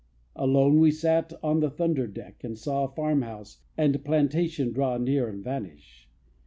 Alone 0.35 0.79
we 0.79 0.89
sat 0.89 1.31
On 1.43 1.59
the 1.59 1.69
under 1.77 2.07
deck, 2.07 2.43
and 2.43 2.57
saw 2.57 2.87
Farm 2.87 3.21
house 3.21 3.59
and 3.77 4.03
plantation 4.03 4.71
draw 4.71 4.97
Near 4.97 5.29
and 5.29 5.43
vanish. 5.43 6.09